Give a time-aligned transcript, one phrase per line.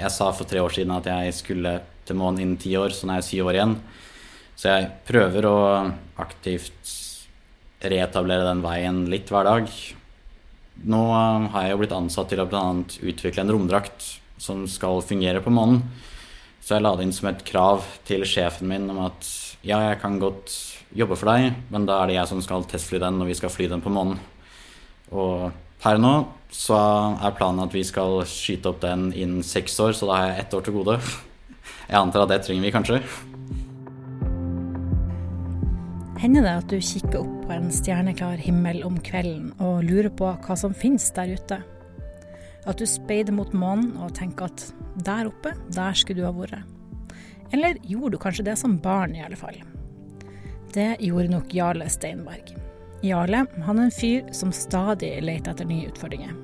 [0.00, 1.74] Jeg sa for tre år siden at jeg skulle
[2.08, 3.74] til månen innen ti år, så nå er jeg syv år igjen.
[4.56, 5.58] Så jeg prøver å
[6.20, 6.94] aktivt
[7.80, 9.68] reetablere den veien litt hver dag.
[10.90, 12.64] Nå har jeg jo blitt ansatt til å bl.a.
[13.12, 14.08] utvikle en romdrakt
[14.40, 15.82] som skal fungere på månen.
[16.60, 19.28] Så jeg la det inn som et krav til sjefen min om at
[19.64, 20.52] ja, jeg kan godt
[20.96, 23.52] jobbe for deg, men da er det jeg som skal testfly den når vi skal
[23.52, 24.20] fly den på månen.
[25.12, 25.50] Og
[25.80, 26.14] per nå
[26.50, 26.76] så
[27.22, 30.44] er planen at vi skal skyte opp den innen seks år, så da har jeg
[30.44, 30.96] ett år til gode.
[31.86, 32.98] Jeg antar at det trenger vi kanskje.
[36.20, 40.34] Hender det at du kikker opp på en stjerneklar himmel om kvelden og lurer på
[40.44, 41.62] hva som finnes der ute?
[42.68, 44.66] At du speider mot månen og tenker at
[45.00, 46.66] der oppe, der skulle du ha vært.
[47.54, 49.56] Eller gjorde du kanskje det som barn, i alle fall?
[50.74, 52.59] Det gjorde nok Jarle Steinberg.
[53.04, 56.34] Jarle han er en fyr som stadig leter etter nye utfordringer.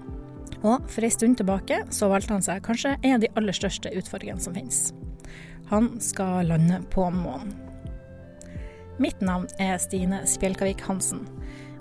[0.65, 3.93] Og for ei stund tilbake så valgte han seg kanskje en av de aller største
[3.93, 4.81] utfordringene som finnes.
[5.69, 7.53] Han skal lande på månen.
[9.03, 11.27] Mitt navn er Stine Spjelkavik Hansen,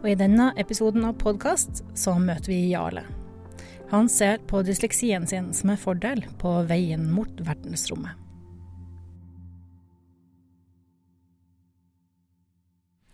[0.02, 3.06] og i denne episoden av podkast så møter vi Jarle.
[3.94, 8.25] Han ser på dysleksien sin som en fordel på veien mot verdensrommet.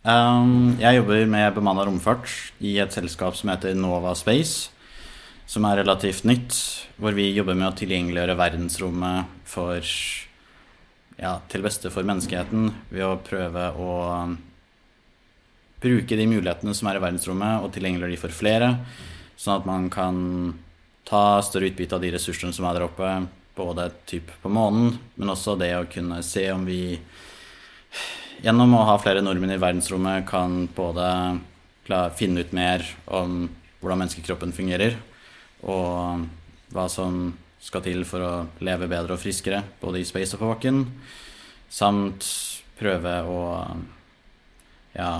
[0.02, 2.26] Um, jeg jobber med bemanna romfart
[2.58, 4.72] i et selskap som heter Nova Space,
[5.46, 6.56] som er relativt nytt,
[6.98, 9.78] hvor vi jobber med å tilgjengeliggjøre verdensrommet for
[11.22, 13.94] ja, til beste for menneskeheten ved å prøve å
[15.82, 18.74] bruke de mulighetene som er i verdensrommet, og tilgjengeliggjøre de for flere,
[19.38, 20.16] sånn at man kan
[21.06, 23.20] ta større utbytte av de ressursene som er der oppe,
[23.54, 26.96] både typ på månen, men også det å kunne se om vi
[28.42, 31.08] gjennom å ha flere nordmenn i verdensrommet kan både
[32.16, 33.46] finne ut mer om
[33.82, 34.96] hvordan menneskekroppen fungerer,
[35.66, 36.24] og
[36.72, 38.32] hva som skal til for å
[38.64, 40.84] leve bedre og friskere, både i space og på bakken,
[41.70, 42.26] samt
[42.78, 43.42] prøve å
[44.96, 45.12] ja,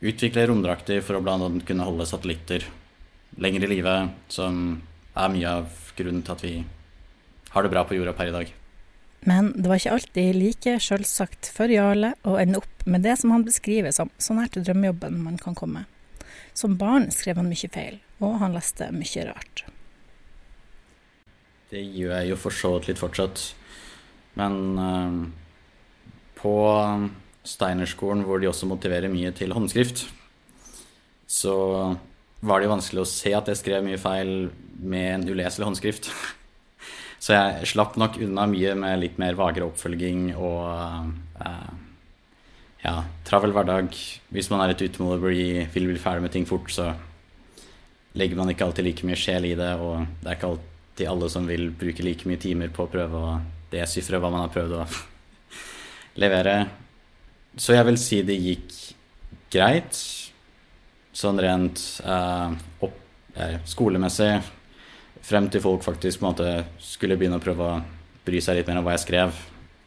[0.00, 1.38] utvikle romdrakter for å bl.a.
[1.66, 2.66] kunne holde satellitter
[3.40, 3.96] lenger i live,
[4.32, 4.78] som
[5.18, 6.54] er mye av grunnen til at vi
[7.54, 8.57] har det bra på jorda per i dag.
[9.26, 13.32] Men det var ikke alltid like selvsagt for Jarle å ende opp med det som
[13.34, 15.84] han beskriver som så nært drømmejobben man kan komme.
[16.54, 19.64] Som barn skrev han mye feil, og han leste mye rart.
[21.68, 23.42] Det gjør jeg jo for så vidt litt fortsatt.
[24.38, 25.26] Men uh,
[26.38, 26.54] på
[27.48, 30.06] Steinerskolen, hvor de også motiverer mye til håndskrift,
[31.28, 31.54] så
[32.40, 34.48] var det jo vanskelig å se at jeg skrev mye feil
[34.78, 36.10] med en uleselig håndskrift.
[37.18, 41.70] Så jeg slapp nok unna mye med litt mer vagere oppfølging og eh,
[42.84, 42.94] ja,
[43.26, 43.90] travel hverdag.
[44.34, 46.92] Hvis man er litt utmålet og vil bli ferdig med ting fort, så
[48.18, 51.30] legger man ikke alltid like mye sjel i det, og det er ikke alltid alle
[51.30, 53.38] som vil bruke like mye timer på å prøve å
[53.72, 54.86] desifre hva man har prøvd å
[56.22, 56.56] levere.
[57.58, 58.78] Så jeg vil si det gikk
[59.50, 59.98] greit,
[61.18, 62.54] sånn rent eh,
[62.86, 63.02] opp,
[63.34, 64.36] eh, skolemessig
[65.26, 66.50] frem til folk faktisk på en måte
[66.82, 67.78] skulle begynne å prøve å
[68.26, 69.36] bry seg litt mer om hva jeg skrev.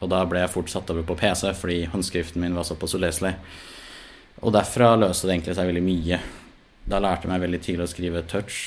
[0.02, 3.36] Og da ble jeg fort satt over på PC fordi håndskriften min var såpass uleselig.
[4.42, 6.22] Og derfra løste det egentlig seg veldig mye.
[6.90, 8.58] Da lærte jeg meg veldig tidlig å skrive touch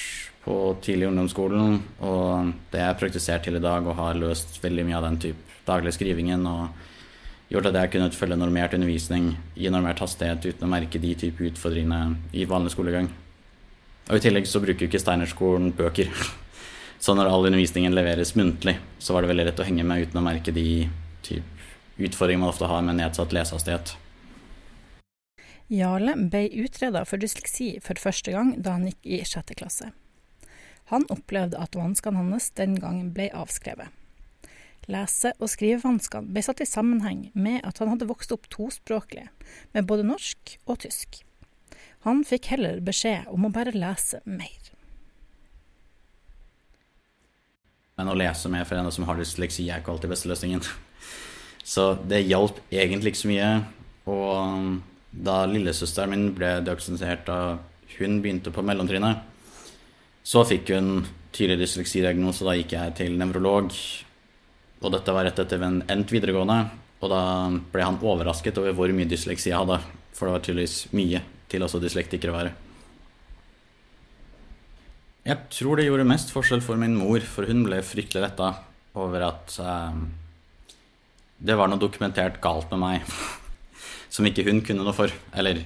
[0.45, 0.55] på
[0.85, 5.07] tidlig ungdomsskolen, og det jeg praktisert til i dag og har løst veldig mye av
[5.07, 6.85] den type daglige skrivingen og
[7.49, 11.49] gjort at jeg kunne følge normert undervisning i normert hastighet uten å merke de type
[11.49, 13.09] utfordringene i vanlig skolegang.
[14.11, 16.13] Og i tillegg så bruker jo ikke Steinerskolen bøker.
[17.04, 20.22] Så når all undervisningen leveres muntlig, så var det veldig lett å henge med uten
[20.22, 20.87] å merke de
[22.00, 23.92] utfordringene man ofte har med nedsatt lesehastighet.
[25.69, 29.91] Jarle ble utreda for dysleksi for første gang da han gikk i sjette klasse.
[30.92, 33.92] Han opplevde at vanskene hans den gangen ble avskrevet.
[34.88, 39.28] Lese- og skrivevanskene ble satt i sammenheng med at han hadde vokst opp tospråklig,
[39.76, 41.21] med både norsk og tysk.
[42.09, 44.74] Han fikk heller beskjed om å bare lese mer.
[47.99, 50.65] Men å lese med for en som har dysleksi, er ikke alltid beste løsningen.
[51.65, 53.51] Så det hjalp egentlig ikke så mye.
[54.10, 54.80] Og
[55.24, 57.39] da lillesøsteren min ble diagnostisert da
[57.95, 59.22] hun begynte på mellomtrinnet,
[60.24, 61.04] så fikk hun
[61.34, 63.71] tydelig dysleksidiagnose, og da gikk jeg til nevrolog.
[64.84, 66.59] Og dette var rett etter en endt videregående,
[67.01, 67.22] og da
[67.72, 69.78] ble han overrasket over hvor mye dysleksi jeg hadde.
[70.15, 72.54] For det var tydeligvis mye til også dyslektikere å være.
[75.24, 78.50] Jeg tror det gjorde mest forskjell for min mor, for hun ble fryktelig letta
[79.00, 80.03] over at eh,
[81.48, 83.15] det var noe dokumentert galt med meg
[84.15, 85.12] som ikke hun kunne noe for.
[85.32, 85.65] Eller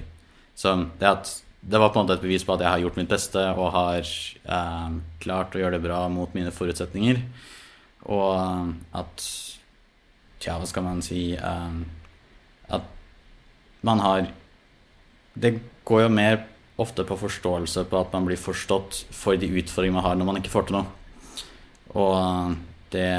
[0.55, 2.99] så det, at, det var på en måte et bevis på at jeg har gjort
[2.99, 7.19] mitt beste og har eh, klart å gjøre det bra mot mine forutsetninger.
[8.07, 8.73] Og eh,
[9.03, 9.29] at
[10.39, 11.71] Tja, hva skal man si eh,
[12.71, 12.85] At
[13.83, 14.29] man har
[15.35, 15.51] Det
[15.83, 16.37] går jo mer
[16.79, 20.39] ofte på forståelse på at man blir forstått for de utfordringene man har når man
[20.39, 20.87] ikke får til noe.
[21.99, 22.57] Og
[22.93, 23.11] det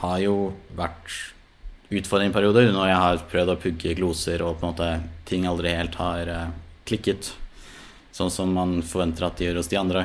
[0.00, 0.36] har jo
[0.76, 1.14] vært
[1.94, 4.90] utfordringsperioder når jeg har prøvd å pugge gloser og på en måte
[5.28, 6.30] ting aldri helt har
[6.88, 7.32] klikket.
[8.14, 10.04] Sånn som man forventer at de gjør hos de andre.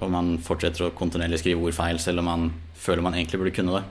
[0.00, 2.46] Og man fortsetter å kontinuerlig skrive ord feil selv om man
[2.80, 3.84] føler man egentlig burde kunne det.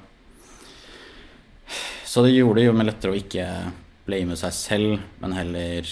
[2.10, 3.46] Så det gjorde det jo meg lettere å ikke
[4.08, 5.92] blame seg selv, men heller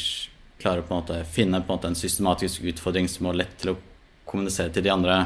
[0.61, 3.55] klare å på en måte finne på en, måte en systematisk utfordring som er lett
[3.61, 3.77] til å
[4.27, 5.19] kommunisere til de andre,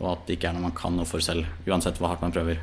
[0.00, 2.34] og at det ikke er noe man kan noe for selv, uansett hvor hardt man
[2.34, 2.60] prøver.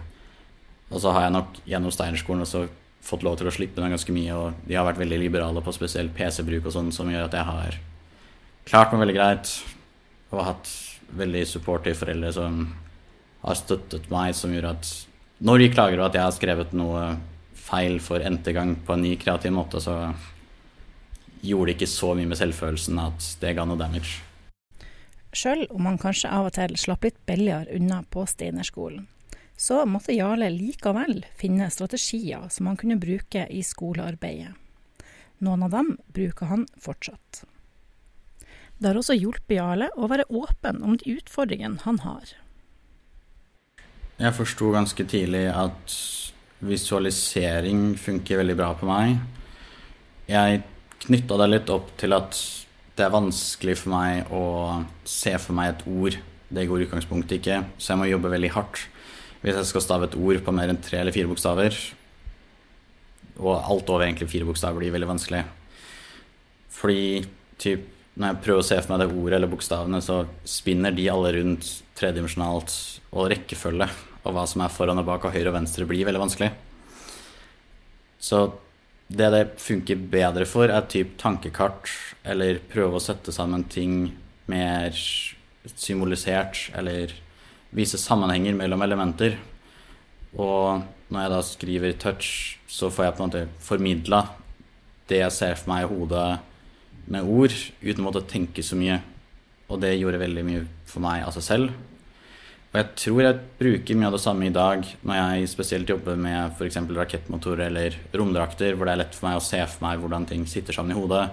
[0.90, 2.66] Og så har jeg nok gjennom Steinerskolen også
[3.08, 5.76] fått lov til å slippe ned ganske mye, og de har vært veldig liberale på
[5.76, 7.80] spesielt PC-bruk og sånn, som gjør at jeg har
[8.68, 9.54] klart meg veldig greit
[10.34, 10.72] og hatt
[11.18, 12.64] veldig supportive foreldre som
[13.46, 14.90] har støttet meg, som gjør at
[15.48, 17.04] når de klager over at jeg har skrevet noe
[17.68, 20.10] feil for n-te gang på en ny kreativ måte, så
[21.46, 24.24] gjorde ikke så mye med selvfølelsen at det ga noe damage.
[25.36, 29.06] Sjøl om han kanskje av og til slapp litt billigere unna på Steinerskolen,
[29.58, 34.54] så måtte Jarle likevel finne strategier som han kunne bruke i skolearbeidet.
[35.44, 37.44] Noen av dem bruker han fortsatt.
[38.78, 42.34] Det har også hjulpet Jarle å være åpen om de utfordringene han har.
[44.18, 45.94] Jeg forsto ganske tidlig at
[46.66, 49.20] visualisering funker veldig bra på meg.
[50.30, 50.64] Jeg
[51.06, 52.38] knytta det litt opp til at
[52.98, 54.44] det er vanskelig for meg å
[55.06, 56.18] se for meg et ord.
[56.48, 58.88] Det går i utgangspunktet ikke, så jeg må jobbe veldig hardt
[59.44, 61.76] hvis jeg skal stave et ord på mer enn tre eller fire bokstaver.
[63.38, 65.44] Og alt over egentlig fire bokstaver blir veldig vanskelig.
[66.74, 67.22] Fordi
[67.62, 67.86] typ,
[68.18, 71.36] når jeg prøver å se for meg det ordet eller bokstavene, så spinner de alle
[71.38, 72.74] rundt tredimensjonalt
[73.14, 73.88] og rekkefølge
[74.28, 76.50] og hva som er foran og bak og høyre og venstre, blir veldig vanskelig.
[78.20, 78.42] Så
[79.08, 81.90] det det funker bedre for, er typ tankekart,
[82.28, 84.12] eller prøve å sette sammen ting
[84.52, 84.96] mer
[85.68, 87.14] symbolisert, eller
[87.76, 89.38] vise sammenhenger mellom elementer.
[90.36, 92.30] Og når jeg da skriver touch,
[92.68, 94.22] så får jeg på en måte formidla
[95.08, 96.28] det jeg ser for meg i hodet
[97.08, 99.00] med ord, uten å måtte tenke så mye.
[99.72, 101.78] Og det gjorde veldig mye for meg av seg selv.
[102.78, 106.20] Og jeg tror jeg bruker mye av det samme i dag når jeg spesielt jobber
[106.22, 106.76] med f.eks.
[106.94, 110.44] rakettmotorer eller romdrakter, hvor det er lett for meg å se for meg hvordan ting
[110.46, 111.24] sitter sammen i hodet,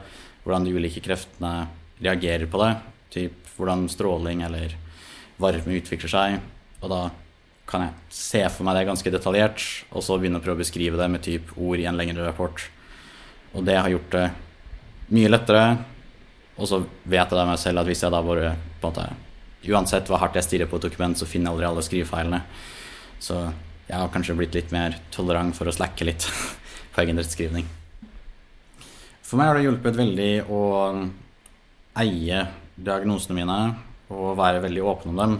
[0.41, 1.67] hvordan de ulike kreftene
[1.99, 2.71] reagerer på det,
[3.13, 4.73] typ hvordan stråling eller
[5.37, 6.39] varme utvikler seg.
[6.81, 7.03] Og da
[7.69, 11.03] kan jeg se for meg det ganske detaljert, og så begynne å prøve å beskrive
[11.03, 12.65] det med typ ord i en lengre rapport.
[13.53, 14.25] Og det har gjort det
[15.13, 15.69] mye lettere.
[16.57, 19.34] Og så vet jeg det meg selv at hvis jeg da bare på en måte
[19.71, 22.43] uansett hvor hardt jeg stirrer på et dokument, så finner jeg aldri alle skrivefeilene.
[23.23, 23.39] Så
[23.89, 26.27] jeg har kanskje blitt litt mer tolerant for å slacke litt
[26.95, 27.69] på egen rettskrivning.
[29.25, 30.61] For meg har det hjulpet veldig å
[32.01, 32.45] eie
[32.75, 33.59] diagnosene mine
[34.13, 35.37] og være veldig åpen om dem.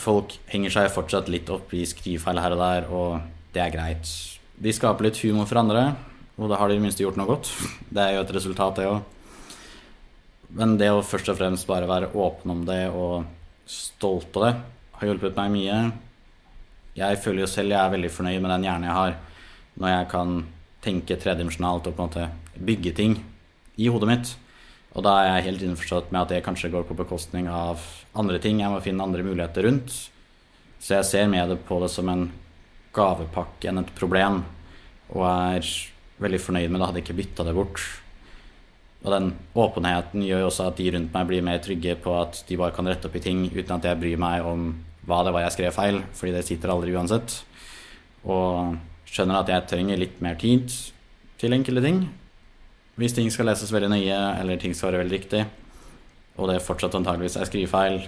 [0.00, 4.10] Folk henger seg fortsatt litt opp i skrivefeil her og der, og det er greit.
[4.58, 5.84] De skaper litt humor for andre,
[6.38, 7.50] og da har de i det minste gjort noe godt.
[7.94, 9.02] Det er jo et resultat, det òg.
[10.54, 13.24] Men det å først og fremst bare være åpen om det og
[13.66, 14.52] stolt på det,
[14.94, 15.78] har hjulpet meg mye.
[16.94, 19.16] Jeg føler jo selv jeg er veldig fornøyd med den hjernen jeg har,
[19.82, 20.34] når jeg kan
[20.84, 23.16] tenke tredimensjonalt og på en måte bygge ting
[23.80, 24.34] i hodet mitt.
[24.94, 27.82] Og da er jeg helt innforstått med at det kanskje går på bekostning av
[28.14, 28.60] andre ting.
[28.62, 29.90] Jeg må finne andre muligheter rundt.
[30.78, 32.28] Så jeg ser det på det som en
[32.94, 34.44] gavepakke enn et problem,
[35.10, 35.66] og er
[36.22, 36.86] veldig fornøyd med det.
[36.86, 37.82] Hadde ikke bytta det bort.
[39.04, 39.30] Og den
[39.60, 42.72] åpenheten gjør jo også at de rundt meg blir mer trygge på at de bare
[42.72, 44.70] kan rette opp i ting uten at jeg bryr meg om
[45.04, 47.42] hva det var jeg skrev feil, fordi det sitter aldri uansett.
[48.24, 50.72] Og skjønner at jeg trenger litt mer tid
[51.40, 52.00] til enkelte ting.
[52.96, 55.44] Hvis ting skal leses veldig nøye, eller ting skal være veldig riktig,
[56.38, 58.00] og det fortsatt antageligvis er skrivefeil,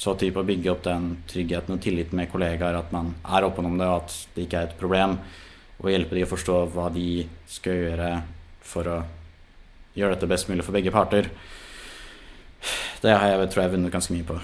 [0.00, 3.44] så tid på å bygge opp den tryggheten og tilliten med kollegaer, at man er
[3.44, 5.18] åpen om det, og at det ikke er et problem,
[5.80, 8.12] og hjelpe de å forstå hva de skal gjøre
[8.64, 9.00] for å
[9.96, 11.30] gjøre dette best mulig for begge parter.
[13.00, 14.40] Det har jeg, tror jeg vunnet ganske mye på.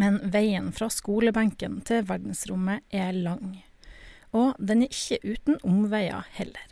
[0.00, 3.58] Men veien fra skolebenken til verdensrommet er lang.
[4.32, 6.66] Og den er ikke uten omveier heller.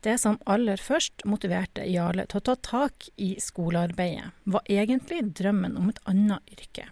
[0.00, 5.76] Det som aller først motiverte Jarle til å ta tak i skolearbeidet, var egentlig drømmen
[5.76, 6.86] om et annet yrke.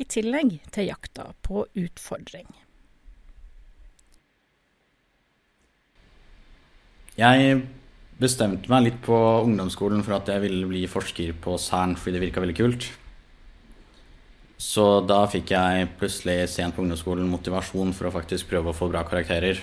[0.00, 2.48] I tillegg til jakta på utfordring.
[7.14, 7.60] Jeg
[8.20, 12.24] bestemte meg litt på ungdomsskolen for at jeg ville bli forsker på Cern fordi det
[12.28, 12.88] virka veldig kult.
[14.60, 18.88] Så da fikk jeg plutselig sent på ungdomsskolen motivasjon for å faktisk prøve å få
[18.92, 19.58] bra karakterer.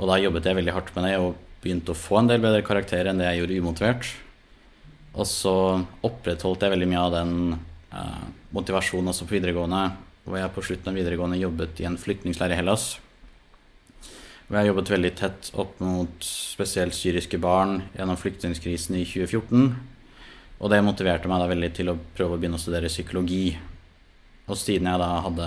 [0.00, 2.64] Og da jobbet jeg veldig hardt med det og begynte å få en del bedre
[2.66, 4.08] karakterer enn det jeg gjorde umotivert.
[5.12, 5.54] Og så
[6.08, 7.34] opprettholdt jeg veldig mye av den
[7.92, 8.24] eh,
[8.56, 9.84] motivasjonen også på videregående,
[10.24, 12.94] hvor jeg på slutten av videregående jobbet i en flyktningleir i Hellas.
[14.52, 19.70] Og jeg jobbet veldig tett opp mot spesielt syriske barn gjennom flyktningkrisen i 2014.
[20.60, 23.54] Og det motiverte meg da veldig til å prøve å begynne å studere psykologi.
[24.44, 25.46] Og siden jeg da hadde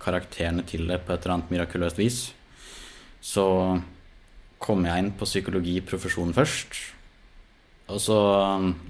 [0.00, 2.16] karakterene til det på et eller annet mirakuløst vis,
[3.20, 3.44] så
[4.56, 6.78] kom jeg inn på psykologiprofesjonen først.
[7.92, 8.16] Og så,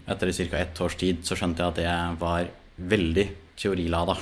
[0.06, 0.60] etter ca.
[0.60, 2.52] ett års tid, så skjønte jeg at det var
[2.94, 3.26] veldig
[3.58, 4.14] teorilada.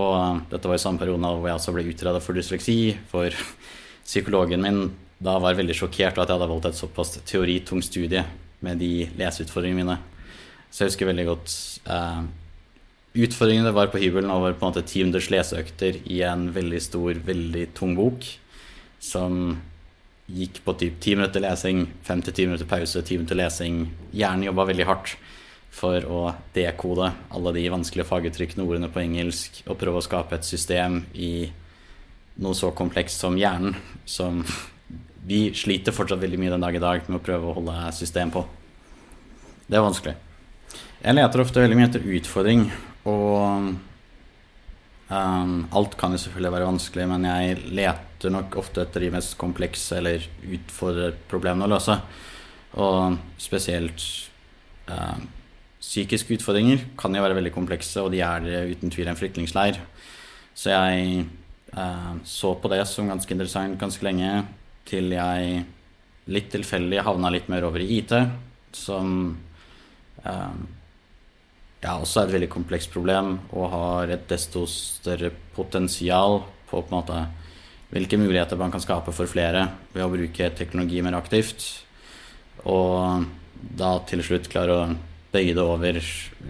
[0.00, 2.78] Og dette var i samme periode hvor jeg også ble utreda for dysleksi.
[3.12, 3.36] For
[4.08, 4.82] psykologen min
[5.18, 8.22] da var veldig sjokkert over at jeg hadde valgt et såpass teoritungt studie
[8.64, 9.96] med de leseutfordringene mine.
[10.70, 11.54] Så jeg husker veldig godt
[11.90, 12.22] eh,
[13.18, 17.18] Utfordringene var på hybelen over på en måte ti hunders leseøkter i en veldig stor,
[17.26, 18.26] veldig tung bok
[19.02, 19.56] som
[20.28, 23.86] gikk på typ ti minutter lesing, fem til ti minutter pause, ti minutter lesing.
[24.12, 25.14] Hjernen jobba veldig hardt
[25.72, 26.20] for å
[26.54, 31.48] dekode alle de vanskelige faguttrykkene, ordene på engelsk, og prøve å skape et system i
[32.42, 33.76] noe så komplekst som hjernen,
[34.06, 34.42] som
[35.28, 38.30] vi sliter fortsatt veldig mye den dag i dag med å prøve å holde system
[38.32, 38.44] på.
[39.68, 40.14] Det er vanskelig.
[41.02, 42.62] Jeg leter ofte veldig mye etter utfordring,
[43.08, 43.74] og
[45.10, 49.36] um, alt kan jo selvfølgelig være vanskelig, men jeg leter nok ofte etter de mest
[49.40, 50.24] komplekse eller
[50.58, 51.98] utfordrer problemene å løse.
[52.78, 54.04] Og spesielt
[54.88, 55.18] uh,
[55.82, 59.82] psykiske utfordringer kan jo være veldig komplekse, og de er uten tvil en flyktningleir.
[60.58, 61.28] Så jeg
[62.24, 64.30] så på det som ganske interessant ganske lenge,
[64.88, 65.64] til jeg
[66.32, 68.14] litt tilfeldig havna litt mer over i IT,
[68.76, 69.36] som
[70.24, 70.54] uh,
[71.82, 76.94] ja, også er et veldig komplekst problem og har et desto større potensial på, på
[76.94, 77.20] måte,
[77.92, 81.64] hvilke muligheter man kan skape for flere ved å bruke teknologi mer aktivt.
[82.68, 83.24] Og
[83.78, 84.88] da til slutt klare å
[85.32, 86.00] bøye det over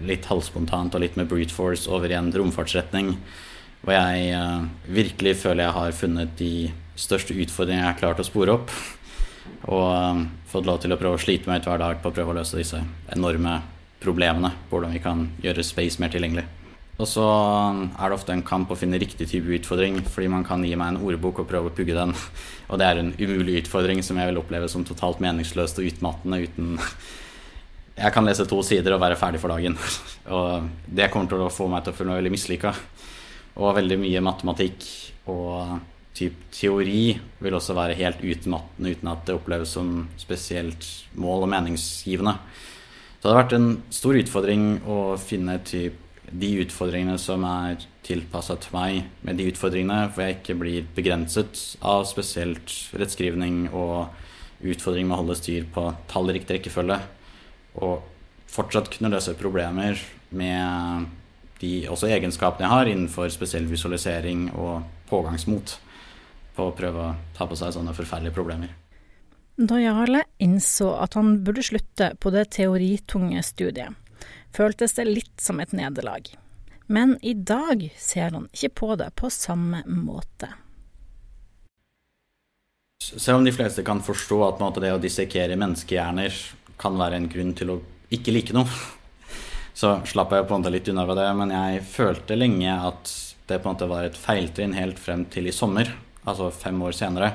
[0.07, 3.13] litt halvspontant og litt med brute force over i en romfartsretning.
[3.81, 6.53] Hvor jeg uh, virkelig føler jeg har funnet de
[6.99, 8.73] største utfordringene jeg har klart å spore opp.
[9.71, 12.15] Og uh, fått lov til å prøve å slite meg ut hver dag på å
[12.15, 12.81] prøve å løse disse
[13.15, 13.59] enorme
[14.03, 14.53] problemene.
[14.71, 16.47] Hvordan vi kan gjøre space mer tilgjengelig.
[16.99, 20.65] Og så er det ofte en kamp å finne riktig type utfordring, fordi man kan
[20.67, 22.11] gi meg en ordbok og prøve å pugge den.
[22.67, 26.43] Og det er en umulig utfordring som jeg vil oppleve som totalt meningsløst og utmattende
[26.43, 26.75] uten
[27.99, 29.73] Jeg kan lese to sider og være ferdig for dagen.
[30.35, 32.71] Og det kommer til å få meg til å føle meg veldig mislykka.
[33.59, 34.85] Og veldig mye matematikk
[35.29, 35.79] og
[36.15, 40.87] typ teori vil også være helt utmattende uten at det oppleves som spesielt
[41.19, 42.35] mål og meningsgivende.
[43.19, 48.53] Så det har vært en stor utfordring å finne typ, de utfordringene som er tilpassa
[48.61, 54.13] til meg, med de utfordringene hvor jeg ikke blir begrenset av spesielt rettskrivning og
[54.61, 56.99] utfordring med å holde styr på tallriktig rekkefølge.
[57.81, 58.05] Og
[58.49, 59.97] fortsatt kunne løse problemer
[60.29, 61.09] med
[61.59, 65.75] de også egenskapene jeg har innenfor spesiell visualisering og pågangsmot
[66.55, 68.71] på å prøve å ta på seg sånne forferdelige problemer.
[69.59, 73.91] Da Jarle innså at han burde slutte på det teoritunge studiet,
[74.55, 76.31] føltes det litt som et nederlag.
[76.87, 80.47] Men i dag ser han ikke på det på samme måte.
[83.03, 86.39] Selv om de fleste kan forstå at det å dissekere menneskehjerner
[86.79, 87.77] kan være en grunn til å
[88.15, 88.65] ikke like noe,
[89.73, 91.29] så slapp jeg på en måte litt unna ved det.
[91.39, 93.13] Men jeg følte lenge at
[93.49, 95.89] det på en måte var et feiltrinn helt frem til i sommer,
[96.27, 97.31] altså fem år senere,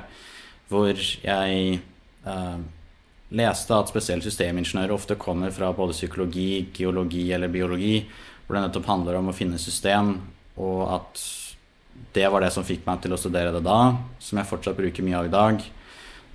[0.71, 2.59] hvor jeg eh,
[3.35, 7.97] leste at spesielt systemingeniører ofte kommer fra både psykologi, geologi eller biologi,
[8.45, 10.15] hvor det nettopp handler om å finne system,
[10.61, 11.25] og at
[12.15, 15.07] det var det som fikk meg til å studere det da, som jeg fortsatt bruker
[15.07, 15.63] mye av i dag.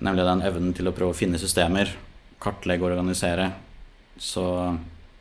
[0.00, 1.92] Nemlig den evnen til å prøve å finne systemer,
[2.40, 3.50] kartlegge og organisere.
[4.20, 4.44] Så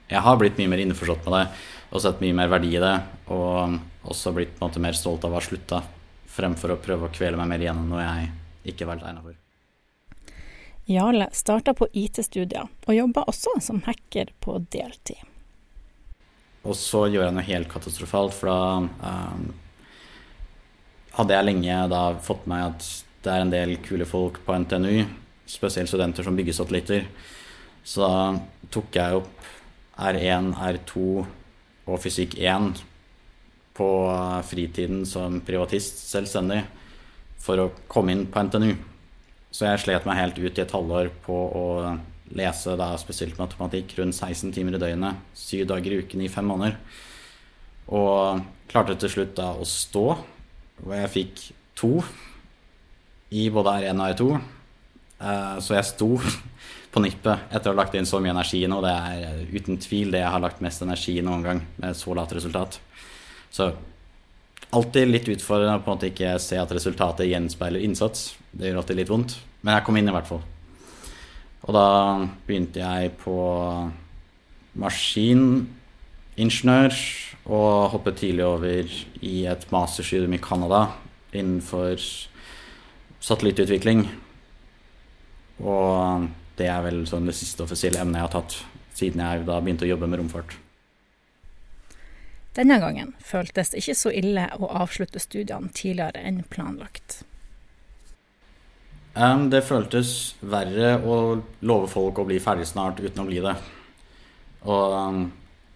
[0.09, 1.43] jeg har blitt mye mer innforstått med det
[1.89, 2.95] og sett mye mer verdi i det.
[3.33, 5.81] Og også blitt på en måte mer stolt av å ha slutta,
[6.29, 8.29] fremfor å prøve å kvele meg mer igjennom noe jeg
[8.73, 9.37] ikke var egna for.
[10.89, 15.21] Jarle starta på IT-studier, og jobba også som hacker på deltid.
[16.65, 19.43] Og så gjorde jeg noe helt katastrofalt, for da um,
[21.19, 22.89] hadde jeg lenge da fått med meg at
[23.25, 25.03] det er en del kule folk på NTNU,
[25.49, 27.05] spesielt studenter som bygger satellitter.
[27.85, 29.49] Så da tok jeg opp
[29.99, 31.03] R1, R2
[31.89, 32.71] og fysikk 1
[33.79, 33.89] på
[34.47, 36.63] fritiden som privatist, selvstendig,
[37.39, 38.73] for å komme inn på NTNU.
[39.49, 41.67] Så jeg slet meg helt ut i et halvår på å
[42.37, 46.45] lese da spesielt matematikk rundt 16 timer i døgnet, syv dager i uken i fem
[46.45, 46.75] måneder.
[47.89, 50.05] Og klarte til slutt da å stå,
[50.83, 51.45] hvor jeg fikk
[51.79, 51.95] to
[53.33, 54.29] i både R1 og R2.
[55.19, 56.11] Eh, så jeg sto
[56.89, 58.77] på nippet etter å ha lagt inn så mye energi nå.
[58.81, 62.09] Det er uten tvil det jeg har lagt mest energi i noen gang med så
[62.17, 62.71] lavt resultat.
[63.53, 63.63] Så
[64.75, 68.19] alltid litt utfordrende å på en måte ikke se at resultatet gjenspeiler innsats.
[68.51, 69.31] Det gjør alltid litt vondt.
[69.61, 70.43] Men jeg kom inn i hvert fall.
[71.67, 71.87] Og da
[72.47, 73.37] begynte jeg på
[74.79, 76.93] maskiningeniør
[77.49, 78.83] og hoppet tidlig over
[79.25, 80.81] i et masterstudium i Canada
[81.35, 81.95] innenfor
[83.19, 84.07] satellittutvikling.
[85.59, 86.29] Og
[86.59, 88.57] det er vel sånn det siste offisielle emnet jeg har tatt
[88.99, 90.57] siden jeg da begynte å jobbe med romfart.
[92.57, 97.21] Denne gangen føltes det ikke så ille å avslutte studiene tidligere enn planlagt.
[99.15, 101.15] Um, det føltes verre å
[101.65, 103.55] love folk å bli ferdig snart uten å bli det.
[104.67, 105.21] Og um,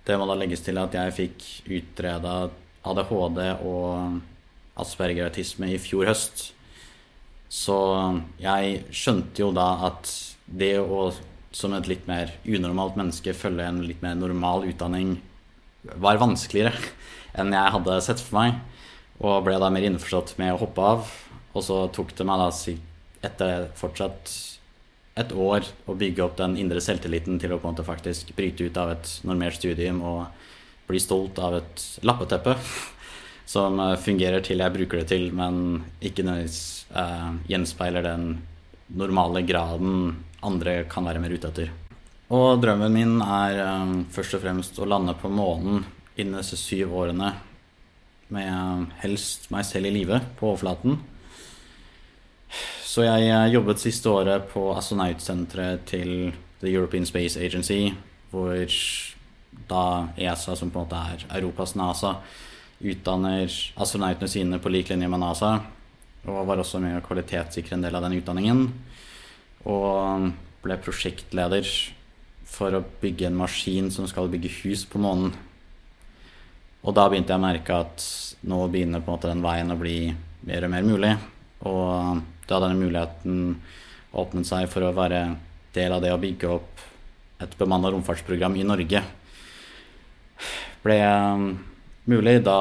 [0.04, 1.48] det må da legges til at jeg fikk
[1.80, 2.36] utreda
[2.84, 4.20] ADHD og
[4.80, 6.50] aspergerautisme i fjor høst.
[7.54, 7.78] Så
[8.42, 10.12] jeg skjønte jo da at
[10.54, 11.12] det å
[11.54, 15.20] som et litt mer unormalt menneske følge en litt mer normal utdanning
[16.02, 16.74] var vanskeligere
[17.40, 18.58] enn jeg hadde sett for meg.
[19.24, 21.12] Og ble da mer innforstått med å hoppe av.
[21.54, 22.50] Og så tok det meg da
[23.24, 24.32] etter fortsatt
[25.22, 28.66] et år å bygge opp den indre selvtilliten til å på en måte faktisk bryte
[28.66, 32.58] ut av et normert studium og bli stolt av et lappeteppe
[33.54, 36.64] som eh, fungerer til jeg bruker det til, men ikke nødvendigvis
[36.98, 38.26] eh, gjenspeiler den
[38.98, 41.72] normale graden andre kan være mer ute etter.
[42.34, 45.84] Og drømmen min er um, først og fremst å lande på månen
[46.18, 47.34] innen disse syv årene.
[48.34, 50.98] Med um, helst meg selv i live på overflaten.
[52.88, 56.32] Så jeg uh, jobbet siste året på astronautsenteret til
[56.64, 57.92] The European Space Agency,
[58.32, 58.64] hvor
[59.70, 59.84] da
[60.18, 62.16] ESA, som på en måte er Europas NASA,
[62.84, 65.58] utdanner astronautene sine på lik linje med NASA.
[66.24, 68.66] Og var også med å kvalitetssikre en del av den utdanningen.
[69.69, 70.32] Og
[70.63, 71.67] ble prosjektleder
[72.54, 75.34] for å bygge en maskin som skal bygge hus på månen.
[76.84, 78.06] Og da begynte jeg å merke at
[78.43, 79.97] nå begynner på en måte den veien å bli
[80.47, 81.13] mer og mer mulig.
[81.63, 83.56] Og da denne muligheten
[84.13, 85.23] åpnet seg for å være
[85.73, 86.84] del av det å bygge opp
[87.43, 89.02] et bemanna romfartsprogram i Norge,
[90.84, 91.47] ble um,
[92.12, 92.38] mulig.
[92.45, 92.60] Da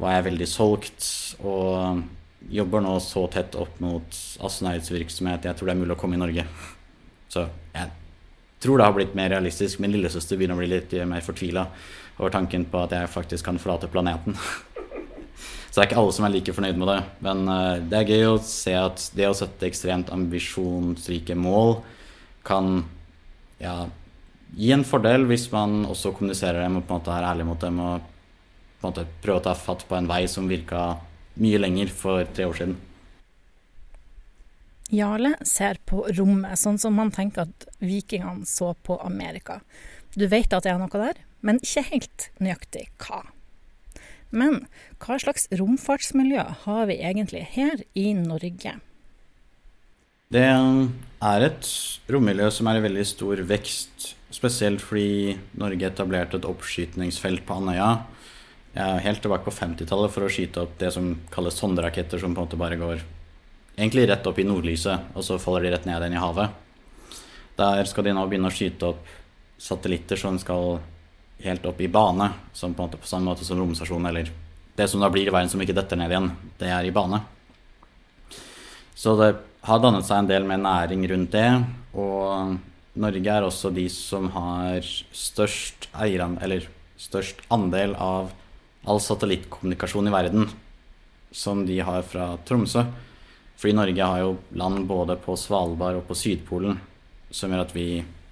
[0.00, 1.10] var jeg veldig solgt
[1.42, 2.00] og
[2.48, 6.22] jobber nå så tett opp mot astronautsvirksomhet jeg tror det er mulig å komme i
[6.22, 6.46] Norge.
[7.30, 7.90] Så jeg
[8.60, 9.80] tror det har blitt mer realistisk.
[9.80, 11.66] Min lillesøster begynner å bli litt mer fortvila
[12.18, 14.36] over tanken på at jeg faktisk kan forlate planeten.
[15.70, 16.98] Så det er ikke alle som er like fornøyd med det.
[17.22, 21.76] Men uh, det er gøy å se at det å sette ekstremt ambisjonsrike mål
[22.46, 22.80] kan
[23.62, 23.84] ja,
[24.56, 27.62] gi en fordel hvis man også kommuniserer dem og på en måte er ærlig mot
[27.62, 28.08] dem og
[28.80, 30.88] på en måte prøver å ta fatt på en vei som virka
[31.40, 32.78] mye lenger for tre år siden.
[34.90, 39.60] Jarle ser på rommet sånn som han tenker at vikingene så på Amerika.
[40.18, 43.22] Du vet at det er noe der, men ikke helt nøyaktig hva.
[44.30, 44.64] Men
[45.02, 48.76] hva slags romfartsmiljø har vi egentlig her i Norge?
[50.30, 51.70] Det er et
[52.10, 57.90] rommiljø som er i veldig stor vekst, spesielt fordi Norge etablerte et oppskytningsfelt på Andøya
[58.74, 62.46] helt tilbake på 50-tallet for å skyte opp det som kalles sonderaketter, som på en
[62.46, 63.02] måte bare går
[63.76, 66.54] egentlig rett opp i nordlyset, og så faller de rett ned igjen i havet.
[67.58, 69.10] Der skal de nå begynne å skyte opp
[69.60, 70.78] satellitter som skal
[71.44, 74.30] helt opp i bane, som på, en måte på samme måte som romstasjonen, eller
[74.76, 76.30] det som da blir i verden som ikke detter ned igjen,
[76.60, 77.22] det er i bane.
[78.94, 79.30] Så det
[79.66, 81.48] har dannet seg en del med næring rundt det,
[81.96, 82.58] og
[83.00, 86.68] Norge er også de som har størst eieren, eller
[87.00, 88.32] størst andel av
[88.88, 90.50] all satellittkommunikasjon i verden,
[91.30, 92.84] som de har fra Tromsø.
[93.60, 96.78] Fordi Norge har jo land både på Svalbard og på Sydpolen
[97.30, 97.88] som gjør at vi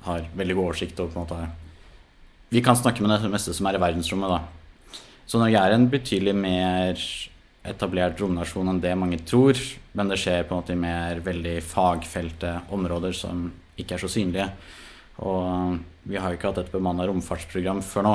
[0.07, 1.51] har veldig god oversikt over på en måte
[2.49, 4.97] Vi kan snakke med det meste som er i verdensrommet, da.
[5.29, 7.03] Så Norge er en betydelig mer
[7.69, 9.59] etablert romnasjon enn det mange tror.
[9.93, 14.09] Men det skjer på en måte i mer veldig fagfelte områder som ikke er så
[14.09, 14.49] synlige.
[15.21, 15.77] Og
[16.09, 18.15] vi har jo ikke hatt et bemanna romfartsprogram før nå.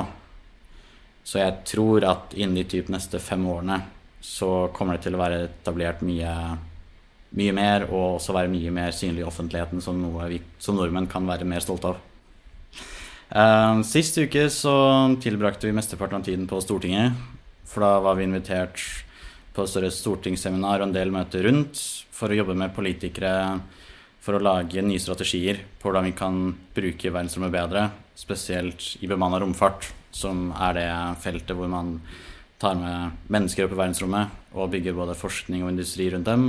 [1.24, 3.80] Så jeg tror at innen de typ neste fem årene
[4.24, 6.30] så kommer det til å være etablert mye
[7.34, 11.10] mye mer, og også være mye mer synlig i offentligheten som noe vi som nordmenn
[11.10, 12.02] kan være mer stolte av.
[13.34, 14.74] Uh, sist uke så
[15.22, 17.16] tilbrakte vi mesteparten av tiden på Stortinget.
[17.66, 18.78] For da var vi invitert
[19.54, 21.80] på et større stortingsseminar og en del møter rundt
[22.14, 23.32] for å jobbe med politikere
[24.22, 26.38] for å lage nye strategier på hvordan vi kan
[26.76, 30.88] bruke verdensrommet bedre, spesielt i bemanna romfart, som er det
[31.24, 31.98] feltet hvor man
[32.62, 36.48] tar med mennesker opp i verdensrommet og bygger både forskning og industri rundt dem.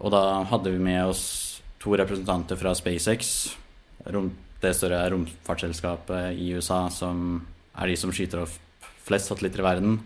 [0.00, 1.24] Og da hadde vi med oss
[1.82, 3.54] to representanter fra SpaceX,
[4.64, 7.42] det større romfartsselskapet i USA, som
[7.76, 9.98] er de som skyter opp flest satellitter i verden,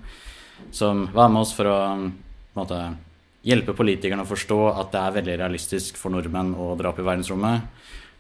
[0.75, 1.79] som var med oss for å
[2.59, 2.81] måte,
[3.47, 7.07] hjelpe politikerne å forstå at det er veldig realistisk for nordmenn å dra opp i
[7.07, 7.69] verdensrommet.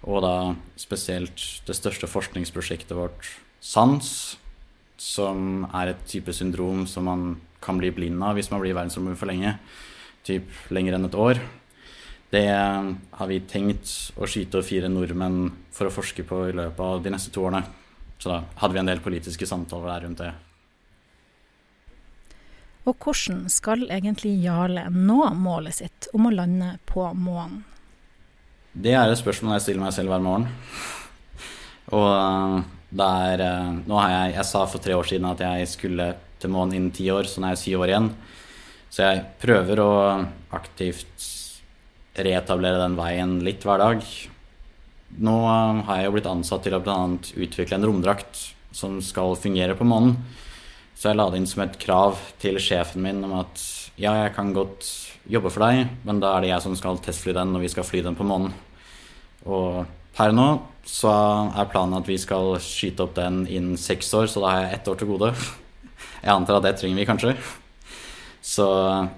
[0.06, 0.34] Og da
[0.78, 3.26] spesielt det største forskningsprosjektet vårt,
[3.60, 4.38] SANS,
[4.98, 7.28] som er et type syndrom som man
[7.62, 9.56] kan bli blind av hvis man blir i verdensrommet for lenge,
[10.26, 11.40] typ lenger enn et år.
[12.28, 16.82] Det har vi tenkt å skyte og fire nordmenn for å forske på i løpet
[16.84, 17.64] av de neste to årene.
[18.18, 20.34] Så da hadde vi en del politiske samtaler der rundt det.
[22.88, 27.62] Og hvordan skal egentlig Jarle nå målet sitt om å lande på månen?
[28.72, 30.48] Det er et spørsmål jeg stiller meg selv hver morgen.
[31.96, 36.08] Og der, eh, nå har jeg, jeg sa for tre år siden at jeg skulle
[36.40, 38.10] til månen innen ti år, så nå er jeg syv år igjen.
[38.88, 39.92] Så jeg prøver å
[40.56, 41.26] aktivt
[42.18, 44.04] reetablere den veien litt hver dag.
[45.18, 46.96] Nå har jeg jo blitt ansatt til å bl.a.
[47.16, 48.40] utvikle en romdrakt
[48.74, 50.16] som skal fungere på månen.
[50.98, 53.60] Så jeg la det inn som et krav til sjefen min om at
[53.98, 54.86] ja, jeg kan godt
[55.30, 57.86] jobbe for deg, men da er det jeg som skal testfly den når vi skal
[57.86, 58.54] fly den på månen.
[59.46, 59.84] Og
[60.18, 60.48] Per nå
[60.82, 61.10] så
[61.54, 64.78] er planen at vi skal skyte opp den innen seks år, så da har jeg
[64.78, 65.28] ett år til gode.
[66.24, 67.32] Jeg antar at det trenger vi kanskje.
[68.42, 68.66] Så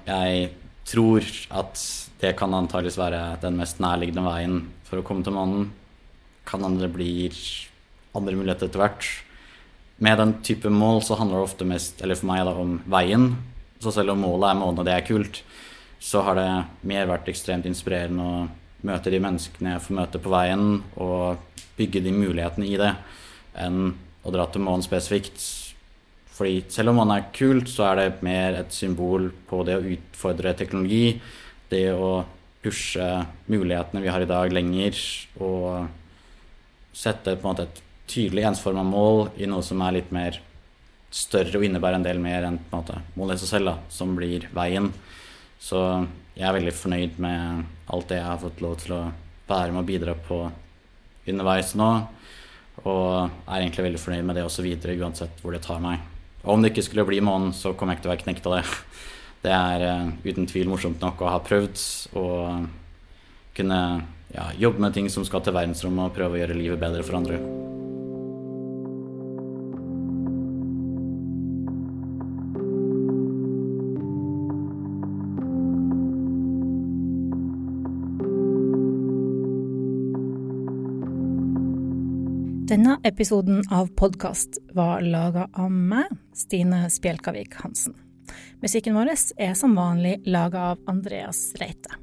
[0.04, 0.50] jeg
[0.84, 1.24] tror
[1.56, 1.80] at
[2.20, 5.70] det kan antakeligvis være den mest nærliggende veien for å komme til månen.
[6.44, 7.32] Kan det blir
[8.12, 9.08] andre muligheter etter hvert.
[10.04, 13.30] Med den type mål så handler det ofte mest, eller for meg, da, om veien.
[13.80, 15.40] Så selv om målet er månen og det er kult,
[15.96, 16.48] så har det
[16.92, 18.48] mer vært ekstremt inspirerende å
[18.86, 22.92] møte de menneskene jeg får møte på veien, og bygge de mulighetene i det,
[23.60, 23.92] enn
[24.24, 25.40] å dra til månen spesifikt.
[26.36, 29.86] Fordi selv om månen er kult, så er det mer et symbol på det å
[29.96, 31.20] utfordre teknologi,
[31.70, 32.22] det å
[32.60, 33.06] pushe
[33.48, 34.98] mulighetene vi har i dag, lenger,
[35.40, 35.88] og
[36.96, 40.40] sette på en måte et tydelig ensforma mål i noe som er litt mer
[41.10, 43.76] større og innebærer en del mer enn på en måte målet i seg selv, da,
[43.92, 44.90] som blir veien.
[45.60, 45.80] Så
[46.40, 49.02] jeg er veldig fornøyd med alt det jeg har fått lov til å
[49.50, 50.38] være med og bidra på
[51.28, 51.90] underveis nå.
[52.80, 56.00] Og er egentlig veldig fornøyd med det også videre, uansett hvor det tar meg.
[56.46, 58.48] Og om det ikke skulle bli månen, så kommer jeg ikke til å være knekt
[58.48, 58.64] av det.
[59.40, 61.80] Det er uh, uten tvil morsomt nok å ha prøvd
[62.20, 62.24] å
[63.56, 63.78] kunne
[64.34, 67.16] ja, jobbe med ting som skal til verdensrommet, og prøve å gjøre livet bedre for
[67.16, 67.40] andre.
[83.04, 87.94] Episoden av podkast var laga av meg, Stine Spjelkavik Hansen.
[88.60, 91.96] Musikken vår er som vanlig laga av Andreas Reite.